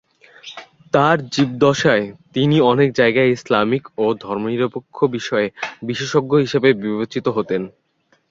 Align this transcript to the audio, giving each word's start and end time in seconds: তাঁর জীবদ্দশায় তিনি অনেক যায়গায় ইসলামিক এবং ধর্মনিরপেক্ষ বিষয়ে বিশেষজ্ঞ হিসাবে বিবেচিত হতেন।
তাঁর 0.93 1.17
জীবদ্দশায় 1.33 2.05
তিনি 2.35 2.57
অনেক 2.71 2.89
যায়গায় 2.93 3.31
ইসলামিক 3.31 3.83
এবং 3.91 4.19
ধর্মনিরপেক্ষ 4.21 4.97
বিষয়ে 5.15 5.47
বিশেষজ্ঞ 5.83 6.31
হিসাবে 6.43 6.69
বিবেচিত 6.81 7.25
হতেন। 7.29 7.61